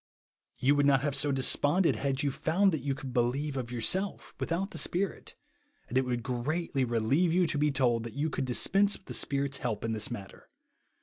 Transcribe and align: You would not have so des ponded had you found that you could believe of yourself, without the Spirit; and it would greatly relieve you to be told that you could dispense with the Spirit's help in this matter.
You 0.57 0.73
would 0.77 0.87
not 0.87 1.01
have 1.01 1.13
so 1.15 1.31
des 1.31 1.43
ponded 1.59 1.97
had 1.97 2.23
you 2.23 2.31
found 2.31 2.71
that 2.71 2.81
you 2.81 2.95
could 2.95 3.13
believe 3.13 3.55
of 3.55 3.71
yourself, 3.71 4.33
without 4.39 4.71
the 4.71 4.79
Spirit; 4.79 5.35
and 5.87 5.95
it 5.95 6.05
would 6.05 6.23
greatly 6.23 6.83
relieve 6.83 7.31
you 7.31 7.45
to 7.45 7.57
be 7.59 7.69
told 7.69 8.03
that 8.05 8.15
you 8.15 8.27
could 8.31 8.45
dispense 8.45 8.97
with 8.97 9.05
the 9.05 9.13
Spirit's 9.13 9.57
help 9.57 9.85
in 9.85 9.91
this 9.91 10.09
matter. 10.09 10.49